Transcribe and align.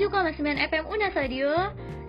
107,9 0.00 0.56
FM 0.72 0.84
Unas 0.88 1.12
Radio 1.12 1.52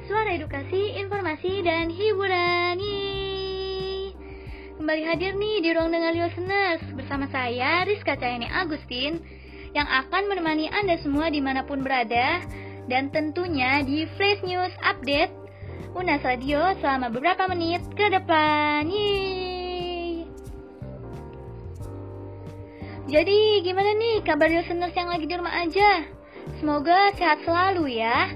Suara 0.08 0.32
edukasi, 0.32 0.96
informasi, 0.96 1.60
dan 1.60 1.92
hiburan 1.92 2.80
Yeay. 2.80 4.16
Kembali 4.80 5.04
hadir 5.04 5.36
nih 5.36 5.60
di 5.60 5.76
ruang 5.76 5.92
dengar 5.92 6.16
listeners 6.16 6.80
Bersama 6.96 7.28
saya 7.28 7.84
Rizka 7.84 8.16
Cayani 8.16 8.48
Agustin 8.48 9.20
Yang 9.76 10.08
akan 10.08 10.24
menemani 10.32 10.72
Anda 10.72 11.04
semua 11.04 11.28
di 11.36 11.44
mana 11.44 11.68
pun 11.68 11.84
berada 11.84 12.40
Dan 12.88 13.12
tentunya 13.12 13.84
di 13.84 14.08
Flash 14.16 14.40
News 14.48 14.72
Update 14.80 15.36
Unas 15.92 16.24
Radio 16.24 16.72
selama 16.80 17.12
beberapa 17.12 17.44
menit 17.52 17.84
ke 17.92 18.08
depan 18.08 18.88
Yeay. 18.88 20.24
Jadi 23.12 23.68
gimana 23.68 23.92
nih 24.00 24.24
kabar 24.24 24.48
listeners 24.48 24.96
yang 24.96 25.12
lagi 25.12 25.28
di 25.28 25.36
rumah 25.36 25.60
aja? 25.60 26.21
Semoga 26.60 27.14
sehat 27.18 27.44
selalu 27.46 28.00
ya. 28.02 28.32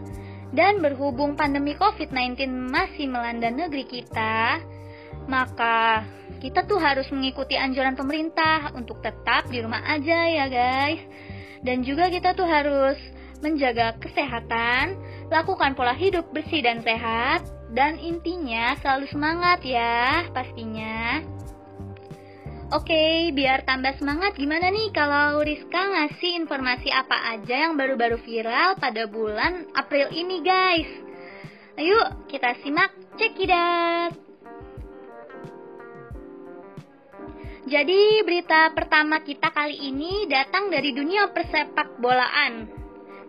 Dan 0.55 0.79
berhubung 0.79 1.35
pandemi 1.35 1.75
COVID-19 1.75 2.47
masih 2.71 3.11
melanda 3.11 3.51
negeri 3.51 3.83
kita, 3.83 4.63
maka 5.27 6.07
kita 6.39 6.63
tuh 6.63 6.79
harus 6.79 7.11
mengikuti 7.11 7.59
anjuran 7.59 7.97
pemerintah 7.97 8.71
untuk 8.71 9.03
tetap 9.03 9.51
di 9.51 9.59
rumah 9.59 9.83
aja 9.83 10.15
ya 10.31 10.45
guys. 10.47 11.01
Dan 11.59 11.83
juga 11.83 12.07
kita 12.07 12.37
tuh 12.37 12.47
harus 12.47 12.95
menjaga 13.43 13.99
kesehatan, 13.99 14.95
lakukan 15.27 15.75
pola 15.75 15.91
hidup 15.91 16.29
bersih 16.31 16.63
dan 16.63 16.79
sehat, 16.85 17.43
dan 17.75 17.99
intinya 17.99 18.79
selalu 18.79 19.11
semangat 19.11 19.59
ya 19.65 20.23
pastinya. 20.31 21.34
Oke, 22.73 23.29
biar 23.29 23.61
tambah 23.61 23.93
semangat 24.01 24.33
gimana 24.41 24.73
nih 24.73 24.89
kalau 24.89 25.37
Rizka 25.45 25.85
ngasih 25.85 26.41
informasi 26.41 26.89
apa 26.89 27.37
aja 27.37 27.69
yang 27.69 27.77
baru-baru 27.77 28.17
viral 28.25 28.73
pada 28.81 29.05
bulan 29.05 29.69
April 29.77 30.09
ini 30.09 30.41
guys? 30.41 30.89
Ayo 31.77 32.25
kita 32.25 32.57
simak 32.65 32.89
cekidot. 33.21 34.17
Jadi 37.69 38.25
berita 38.25 38.73
pertama 38.73 39.21
kita 39.21 39.53
kali 39.53 39.85
ini 39.85 40.25
datang 40.25 40.73
dari 40.73 40.89
dunia 40.89 41.29
persepak 41.29 42.01
bolaan. 42.01 42.65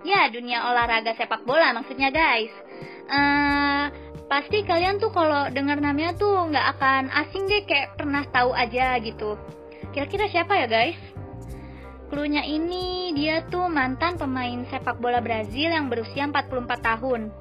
Ya, 0.01 0.33
dunia 0.33 0.65
olahraga 0.65 1.13
sepak 1.13 1.45
bola 1.45 1.77
maksudnya 1.77 2.09
guys. 2.09 2.53
Uh, 3.05 3.93
pasti 4.27 4.67
kalian 4.67 4.99
tuh 4.99 5.15
kalau 5.15 5.47
dengar 5.55 5.79
namanya 5.79 6.15
tuh 6.19 6.51
nggak 6.51 6.67
akan 6.79 7.03
asing 7.15 7.47
deh 7.47 7.63
kayak 7.63 7.95
pernah 7.95 8.27
tahu 8.31 8.51
aja 8.53 8.99
gitu. 8.99 9.39
Kira-kira 9.95 10.27
siapa 10.29 10.59
ya 10.59 10.67
guys? 10.67 10.99
Klunya 12.07 12.47
ini 12.47 13.11
dia 13.19 13.43
tuh 13.51 13.67
mantan 13.67 14.15
pemain 14.15 14.63
sepak 14.71 15.03
bola 15.03 15.19
Brazil 15.19 15.75
yang 15.75 15.91
berusia 15.91 16.27
44 16.31 16.79
tahun. 16.79 17.35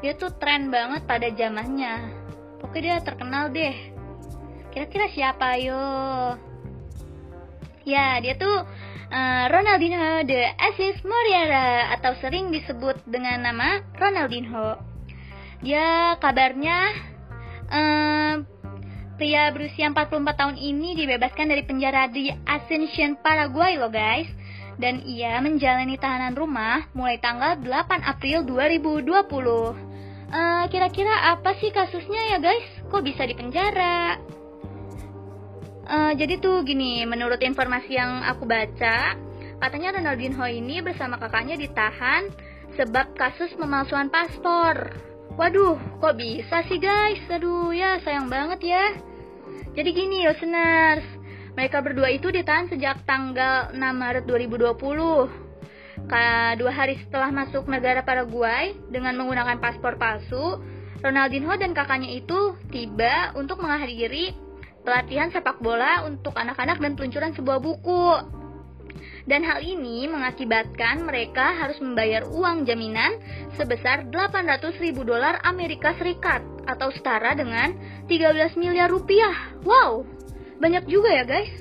Dia 0.00 0.12
tuh 0.16 0.32
tren 0.36 0.68
banget 0.68 1.04
pada 1.08 1.28
zamannya. 1.32 2.08
Pokoknya 2.60 2.80
dia 2.80 2.96
terkenal 3.00 3.44
deh. 3.52 3.76
Kira-kira 4.72 5.08
siapa 5.12 5.56
yo? 5.60 5.80
Ya, 7.88 8.20
dia 8.20 8.36
tuh 8.36 8.64
uh, 9.08 9.44
Ronaldinho 9.48 10.24
de 10.28 10.52
Assis 10.56 11.00
Moreira 11.00 11.92
atau 11.96 12.12
sering 12.20 12.52
disebut 12.52 13.00
dengan 13.08 13.44
nama 13.44 13.80
Ronaldinho. 13.96 14.89
Dia 15.60 16.16
kabarnya 16.16 16.78
uh, 17.68 18.34
pria 19.20 19.52
berusia 19.52 19.92
44 19.92 20.24
tahun 20.32 20.56
ini 20.56 20.96
dibebaskan 20.96 21.52
dari 21.52 21.62
penjara 21.68 22.08
di 22.08 22.32
Ascension, 22.48 23.20
Paraguay 23.20 23.76
loh 23.76 23.92
guys. 23.92 24.28
Dan 24.80 25.04
ia 25.04 25.36
menjalani 25.44 26.00
tahanan 26.00 26.32
rumah 26.32 26.88
mulai 26.96 27.20
tanggal 27.20 27.60
8 27.60 28.00
April 28.00 28.48
2020. 28.48 29.20
Uh, 30.30 30.64
kira-kira 30.72 31.36
apa 31.36 31.52
sih 31.60 31.68
kasusnya 31.68 32.32
ya 32.32 32.38
guys? 32.40 32.64
Kok 32.88 33.04
bisa 33.04 33.28
di 33.28 33.36
penjara? 33.36 34.16
Uh, 35.84 36.16
jadi 36.16 36.40
tuh 36.40 36.64
gini, 36.64 37.04
menurut 37.04 37.42
informasi 37.44 37.98
yang 37.98 38.24
aku 38.24 38.48
baca, 38.48 39.18
katanya 39.60 40.00
Ronaldinho 40.00 40.46
ini 40.48 40.80
bersama 40.80 41.20
kakaknya 41.20 41.60
ditahan 41.60 42.32
sebab 42.80 43.12
kasus 43.18 43.52
pemalsuan 43.58 44.08
paspor. 44.08 44.96
Waduh, 45.40 45.80
kok 46.04 46.20
bisa 46.20 46.60
sih 46.68 46.76
guys? 46.76 47.16
Aduh 47.32 47.72
ya, 47.72 47.96
sayang 48.04 48.28
banget 48.28 48.60
ya. 48.60 48.92
Jadi 49.72 49.88
gini 49.96 50.28
listeners, 50.28 51.00
mereka 51.56 51.80
berdua 51.80 52.12
itu 52.12 52.28
ditahan 52.28 52.68
sejak 52.68 53.08
tanggal 53.08 53.72
6 53.72 53.80
Maret 53.80 54.28
2020. 54.28 54.76
Dua 56.60 56.72
hari 56.76 57.00
setelah 57.00 57.32
masuk 57.32 57.72
negara 57.72 58.04
Paraguay 58.04 58.76
dengan 58.92 59.16
menggunakan 59.16 59.56
paspor 59.64 59.96
palsu, 59.96 60.60
Ronaldinho 61.00 61.56
dan 61.56 61.72
kakaknya 61.72 62.20
itu 62.20 62.60
tiba 62.68 63.32
untuk 63.32 63.64
menghadiri 63.64 64.36
pelatihan 64.84 65.32
sepak 65.32 65.56
bola 65.64 66.04
untuk 66.04 66.36
anak-anak 66.36 66.84
dan 66.84 66.92
peluncuran 67.00 67.32
sebuah 67.32 67.64
buku. 67.64 68.04
Dan 69.28 69.44
hal 69.44 69.62
ini 69.62 70.08
mengakibatkan 70.08 71.04
mereka 71.04 71.54
harus 71.54 71.78
membayar 71.78 72.26
uang 72.26 72.64
jaminan 72.66 73.20
sebesar 73.54 74.08
800 74.08 74.80
ribu 74.80 75.06
dolar 75.06 75.38
Amerika 75.44 75.94
Serikat 75.96 76.42
atau 76.66 76.90
setara 76.90 77.36
dengan 77.36 77.76
13 78.10 78.58
miliar 78.58 78.88
rupiah. 78.90 79.54
Wow, 79.62 80.02
banyak 80.58 80.88
juga 80.88 81.10
ya 81.12 81.24
guys. 81.24 81.52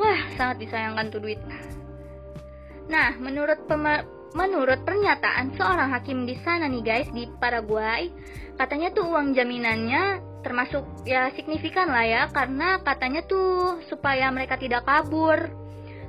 Wah, 0.00 0.20
sangat 0.36 0.64
disayangkan 0.64 1.12
tuh 1.12 1.20
duit. 1.20 1.40
Nah, 2.88 3.14
menurut 3.20 3.68
menurut 4.34 4.80
pernyataan 4.86 5.54
seorang 5.58 5.90
hakim 5.92 6.24
di 6.24 6.38
sana 6.40 6.70
nih 6.70 6.82
guys 6.82 7.08
di 7.12 7.28
Paraguay, 7.38 8.08
katanya 8.56 8.94
tuh 8.94 9.10
uang 9.10 9.34
jaminannya 9.36 10.30
termasuk 10.40 11.04
ya 11.04 11.28
signifikan 11.36 11.92
lah 11.92 12.04
ya 12.04 12.22
karena 12.32 12.80
katanya 12.80 13.20
tuh 13.28 13.84
supaya 13.92 14.32
mereka 14.32 14.56
tidak 14.56 14.88
kabur 14.88 15.52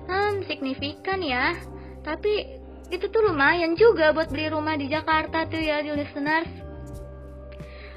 hmm 0.08 0.46
signifikan 0.50 1.22
ya. 1.22 1.58
Tapi 2.02 2.62
itu 2.92 3.06
tuh 3.08 3.32
lumayan 3.32 3.80
juga 3.80 4.12
buat 4.12 4.28
beli 4.30 4.52
rumah 4.52 4.76
di 4.76 4.92
Jakarta 4.92 5.48
tuh 5.48 5.62
ya 5.62 5.80
di 5.80 5.92
listeners. 5.96 6.50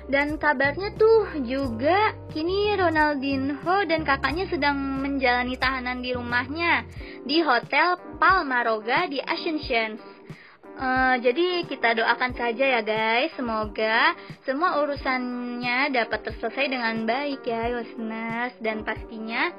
Dan 0.05 0.37
kabarnya 0.37 0.93
tuh 1.01 1.33
juga 1.49 2.13
kini 2.29 2.77
Ronaldinho 2.77 3.89
dan 3.89 4.05
kakaknya 4.05 4.45
sedang 4.53 4.77
menjalani 5.01 5.57
tahanan 5.57 6.05
di 6.05 6.13
rumahnya 6.13 6.85
di 7.25 7.41
Hotel 7.41 7.97
Palmaroga 8.21 9.09
di 9.09 9.17
Ascension. 9.25 9.97
Uh, 10.75 11.17
jadi 11.23 11.65
kita 11.71 11.95
doakan 11.95 12.35
saja 12.35 12.67
ya 12.67 12.81
guys, 12.83 13.31
semoga 13.39 14.13
semua 14.43 14.83
urusannya 14.83 15.95
dapat 15.95 16.21
terselesai 16.27 16.67
dengan 16.69 17.09
baik 17.09 17.41
ya 17.47 17.73
listeners. 17.73 18.53
Dan 18.61 18.85
pastinya 18.85 19.55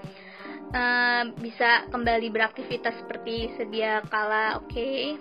uh, 0.76 1.24
bisa 1.40 1.88
kembali 1.90 2.28
beraktivitas 2.30 3.00
seperti 3.00 3.56
sedia 3.56 4.04
kala, 4.12 4.60
oke? 4.60 4.68
Okay? 4.68 5.16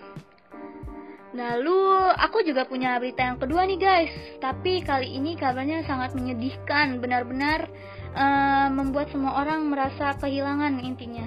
Lalu 1.35 1.79
aku 2.15 2.47
juga 2.47 2.63
punya 2.67 2.95
berita 3.03 3.27
yang 3.27 3.43
kedua 3.43 3.67
nih 3.67 3.79
guys, 3.79 4.15
tapi 4.39 4.87
kali 4.87 5.19
ini 5.19 5.35
kabarnya 5.35 5.83
sangat 5.83 6.15
menyedihkan, 6.15 7.03
benar-benar 7.03 7.67
uh, 8.15 8.71
membuat 8.71 9.11
semua 9.11 9.43
orang 9.43 9.67
merasa 9.67 10.15
kehilangan 10.23 10.79
intinya. 10.79 11.27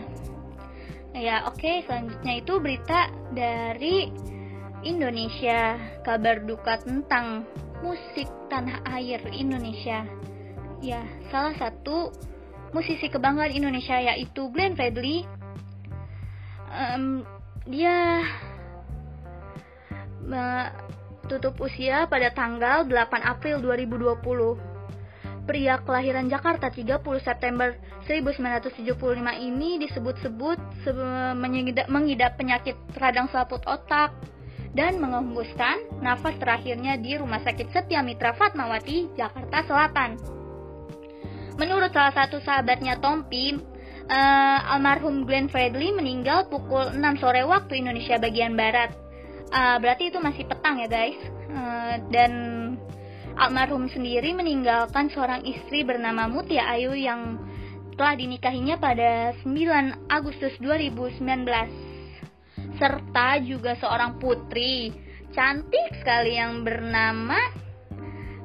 Ya 1.11 1.44
oke, 1.44 1.59
okay, 1.59 1.83
selanjutnya 1.83 2.39
itu 2.39 2.53
berita 2.63 3.11
dari 3.35 4.07
Indonesia, 4.88 5.75
kabar 6.07 6.39
duka 6.47 6.79
tentang 6.79 7.44
musik 7.83 8.31
tanah 8.47 8.88
air 8.95 9.19
Indonesia. 9.35 10.07
Ya, 10.79 11.03
salah 11.33 11.57
satu 11.59 12.15
musisi 12.72 13.07
kebanggaan 13.07 13.53
Indonesia 13.53 13.97
yaitu 14.00 14.50
Glenn 14.51 14.75
Fredly. 14.75 15.24
Um, 16.68 17.24
dia 17.68 18.24
uh, 20.27 20.68
tutup 21.27 21.59
usia 21.59 22.07
pada 22.07 22.31
tanggal 22.31 22.88
8 22.88 22.94
April 23.24 23.63
2020. 23.63 24.59
Pria 25.47 25.80
kelahiran 25.80 26.27
Jakarta 26.27 26.68
30 26.68 27.00
September 27.24 27.71
1975 28.03 29.00
ini 29.39 29.80
disebut-sebut 29.80 30.59
mengidap 31.88 32.36
penyakit 32.36 32.75
radang 33.00 33.31
selaput 33.31 33.63
otak, 33.63 34.12
dan 34.77 35.01
menghembuskan 35.01 36.03
nafas 36.06 36.38
terakhirnya 36.38 37.01
di 37.01 37.18
Rumah 37.18 37.42
Sakit 37.42 37.74
Setia 37.74 38.06
Mitra 38.06 38.38
Fatmawati, 38.38 39.09
Jakarta 39.18 39.65
Selatan. 39.65 40.37
Menurut 41.57 41.89
salah 41.89 42.13
satu 42.13 42.38
sahabatnya 42.45 43.01
Tompi, 43.01 43.57
uh, 44.07 44.59
almarhum 44.77 45.25
Glenn 45.25 45.50
Fredly 45.50 45.89
meninggal 45.89 46.45
pukul 46.54 46.94
6 46.94 47.01
sore 47.18 47.42
waktu 47.50 47.81
Indonesia 47.81 48.21
bagian 48.21 48.54
Barat. 48.54 48.94
Uh, 49.50 49.81
berarti 49.81 50.13
itu 50.13 50.21
masih 50.21 50.45
petang 50.45 50.77
ya 50.77 50.86
guys. 50.86 51.18
Uh, 51.50 51.98
dan 52.13 52.31
almarhum 53.33 53.89
sendiri 53.89 54.38
meninggalkan 54.38 55.09
seorang 55.09 55.42
istri 55.50 55.81
bernama 55.81 56.30
Mutia 56.30 56.69
Ayu 56.69 56.94
yang 56.94 57.42
telah 57.98 58.13
dinikahinya 58.13 58.77
pada 58.77 59.33
9 59.42 60.13
Agustus 60.13 60.54
2019 60.62 61.25
serta 62.77 63.42
juga 63.42 63.74
seorang 63.81 64.21
putri 64.21 64.94
cantik 65.33 65.98
sekali 65.98 66.38
yang 66.38 66.62
bernama 66.62 67.42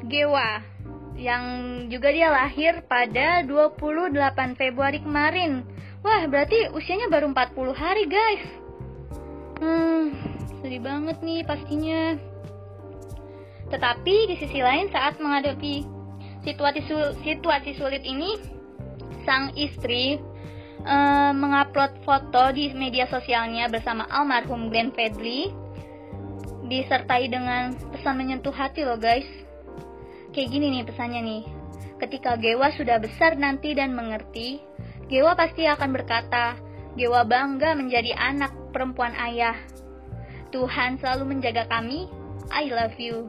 Gewa 0.08 0.71
yang 1.16 1.44
juga 1.92 2.08
dia 2.10 2.32
lahir 2.32 2.82
pada 2.88 3.44
28 3.44 4.58
Februari 4.58 4.98
kemarin. 5.00 5.62
Wah, 6.02 6.26
berarti 6.26 6.72
usianya 6.74 7.06
baru 7.12 7.30
40 7.30 7.72
hari, 7.76 8.04
guys. 8.10 8.44
Hmm, 9.62 10.10
sedih 10.60 10.82
banget 10.82 11.22
nih 11.22 11.46
pastinya. 11.46 12.18
Tetapi 13.70 14.16
di 14.28 14.34
sisi 14.36 14.58
lain 14.58 14.90
saat 14.90 15.22
menghadapi 15.22 15.86
situasi 16.42 16.82
situasi 17.22 17.78
sulit 17.78 18.02
ini, 18.02 18.34
sang 19.22 19.54
istri 19.54 20.18
uh, 20.82 21.30
mengupload 21.30 21.94
foto 22.02 22.50
di 22.50 22.74
media 22.74 23.06
sosialnya 23.06 23.70
bersama 23.70 24.06
almarhum 24.10 24.68
Glenn 24.68 24.90
Fredly 24.90 25.54
disertai 26.66 27.30
dengan 27.30 27.74
pesan 27.94 28.18
menyentuh 28.18 28.54
hati 28.54 28.82
loh 28.86 28.98
guys. 28.98 29.26
Kayak 30.32 30.48
gini 30.48 30.66
nih 30.72 30.84
pesannya 30.88 31.20
nih. 31.20 31.42
Ketika 32.00 32.34
Gewa 32.40 32.72
sudah 32.74 32.98
besar 32.98 33.38
nanti 33.38 33.76
dan 33.76 33.94
mengerti, 33.94 34.58
Gewa 35.06 35.36
pasti 35.36 35.68
akan 35.68 35.90
berkata, 35.92 36.58
Gewa 36.96 37.22
bangga 37.28 37.76
menjadi 37.76 38.16
anak 38.16 38.52
perempuan 38.72 39.12
ayah. 39.16 39.56
Tuhan 40.52 41.00
selalu 41.00 41.36
menjaga 41.36 41.68
kami. 41.68 42.08
I 42.52 42.68
love 42.68 42.96
you. 42.96 43.28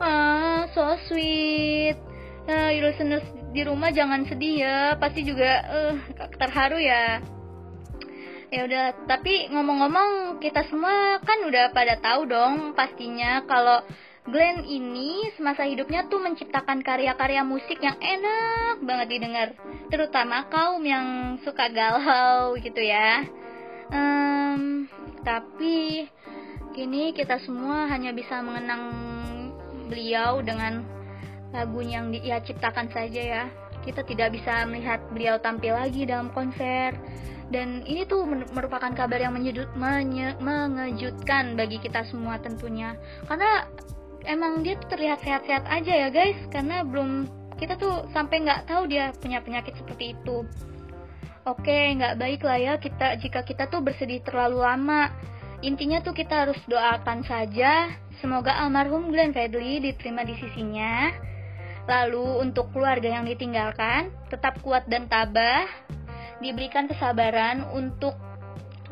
Ah, 0.00 0.68
so 0.72 0.96
sweet. 1.08 1.96
Nah, 2.44 2.72
listeners 2.72 3.24
di 3.52 3.64
rumah 3.64 3.92
jangan 3.92 4.24
sedih 4.28 4.64
ya. 4.64 4.78
Pasti 4.96 5.24
juga 5.24 5.64
uh, 5.64 5.94
terharu 6.36 6.80
ya 6.80 7.24
ya 8.54 8.70
udah 8.70 8.86
tapi 9.10 9.50
ngomong-ngomong 9.50 10.38
kita 10.38 10.62
semua 10.70 11.18
kan 11.26 11.42
udah 11.42 11.74
pada 11.74 11.98
tahu 11.98 12.30
dong 12.30 12.78
pastinya 12.78 13.42
kalau 13.50 13.82
Glenn 14.24 14.64
ini 14.64 15.28
semasa 15.36 15.68
hidupnya 15.68 16.08
tuh 16.08 16.16
menciptakan 16.16 16.80
karya-karya 16.80 17.44
musik 17.44 17.76
yang 17.84 18.00
enak 18.00 18.80
banget 18.80 19.08
didengar. 19.12 19.48
Terutama 19.92 20.48
kaum 20.48 20.80
yang 20.80 21.36
suka 21.44 21.68
galau 21.68 22.56
gitu 22.56 22.80
ya. 22.80 23.28
Um, 23.92 24.88
tapi 25.20 26.08
kini 26.72 27.12
kita 27.12 27.36
semua 27.44 27.84
hanya 27.92 28.16
bisa 28.16 28.40
mengenang 28.40 28.82
beliau 29.92 30.40
dengan 30.40 30.80
lagu 31.52 31.84
yang 31.84 32.08
dia 32.08 32.40
ciptakan 32.40 32.88
saja 32.96 33.20
ya. 33.20 33.44
Kita 33.84 34.08
tidak 34.08 34.32
bisa 34.32 34.64
melihat 34.64 35.04
beliau 35.12 35.36
tampil 35.36 35.76
lagi 35.76 36.08
dalam 36.08 36.32
konser. 36.32 36.96
Dan 37.52 37.84
ini 37.84 38.08
tuh 38.08 38.24
merupakan 38.56 38.88
kabar 38.96 39.20
yang 39.20 39.36
menyedut, 39.36 39.68
menye, 39.76 40.32
mengejutkan 40.40 41.60
bagi 41.60 41.76
kita 41.76 42.08
semua 42.08 42.40
tentunya. 42.40 42.96
Karena 43.28 43.68
emang 44.24 44.64
dia 44.64 44.76
tuh 44.80 44.96
terlihat 44.96 45.22
sehat-sehat 45.22 45.64
aja 45.68 45.92
ya 45.92 46.08
guys. 46.10 46.36
Karena 46.50 46.82
belum 46.82 47.28
kita 47.56 47.78
tuh 47.78 48.08
sampai 48.10 48.44
nggak 48.44 48.66
tahu 48.66 48.90
dia 48.90 49.14
punya 49.20 49.40
penyakit 49.40 49.78
seperti 49.78 50.18
itu. 50.18 50.44
Oke 51.44 51.92
nggak 52.00 52.16
baik 52.16 52.40
lah 52.40 52.56
ya 52.56 52.74
kita 52.80 53.20
jika 53.20 53.44
kita 53.44 53.68
tuh 53.68 53.84
bersedih 53.84 54.24
terlalu 54.24 54.64
lama. 54.64 55.12
Intinya 55.64 56.00
tuh 56.04 56.12
kita 56.12 56.48
harus 56.48 56.60
doakan 56.68 57.24
saja. 57.24 57.88
Semoga 58.20 58.56
almarhum 58.60 59.08
Glenn 59.08 59.32
Fredly 59.32 59.80
diterima 59.80 60.24
di 60.24 60.36
sisinya. 60.36 61.08
Lalu 61.84 62.40
untuk 62.40 62.72
keluarga 62.72 63.12
yang 63.12 63.28
ditinggalkan 63.28 64.12
tetap 64.32 64.60
kuat 64.64 64.88
dan 64.88 65.08
tabah. 65.08 65.68
Diberikan 66.40 66.88
kesabaran 66.88 67.64
untuk 67.72 68.16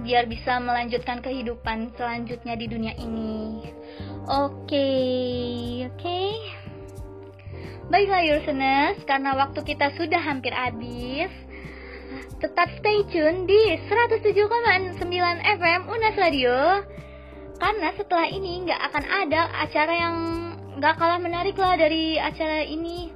biar 0.00 0.24
bisa 0.24 0.56
melanjutkan 0.56 1.20
kehidupan 1.20 1.92
selanjutnya 1.96 2.56
di 2.56 2.66
dunia 2.68 2.94
ini. 2.96 3.68
Oke, 4.22 4.88
oke. 5.90 6.20
Baiklah 7.90 8.22
listeners, 8.22 9.02
karena 9.02 9.34
waktu 9.34 9.66
kita 9.66 9.90
sudah 9.98 10.22
hampir 10.22 10.54
habis, 10.54 11.28
tetap 12.38 12.70
stay 12.78 13.02
tune 13.10 13.50
di 13.50 13.82
107,9 13.90 15.02
FM 15.58 15.80
Unas 15.90 16.14
Radio. 16.14 16.86
Karena 17.58 17.90
setelah 17.98 18.30
ini 18.30 18.62
nggak 18.62 18.80
akan 18.94 19.04
ada 19.10 19.40
acara 19.58 19.92
yang 19.94 20.16
nggak 20.78 20.94
kalah 21.02 21.18
menarik 21.18 21.58
lah 21.58 21.74
dari 21.74 22.14
acara 22.22 22.62
ini. 22.62 23.10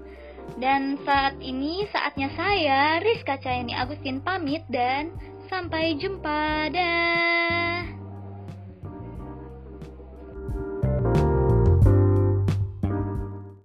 Dan 0.58 0.98
saat 1.06 1.38
ini 1.38 1.86
saatnya 1.94 2.34
saya, 2.34 2.98
Rizka 2.98 3.38
Cayani 3.38 3.78
Agustin 3.78 4.18
pamit 4.18 4.66
dan 4.66 5.14
sampai 5.46 5.94
jumpa 6.02 6.66
dan 6.74 7.75